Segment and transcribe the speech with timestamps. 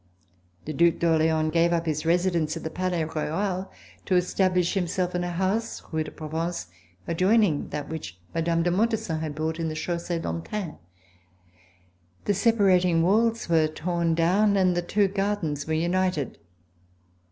[0.65, 3.69] The Due d'Orleans gave up his residence in the Palais Royal
[4.07, 6.69] to establish himself in a house, Rue de Provence,
[7.07, 8.63] adjoining that which Mme.
[8.63, 10.79] de Montesson had bought in the Chaussee d'Antin.
[12.25, 16.39] The separating walls were torn down and the two gardens were united.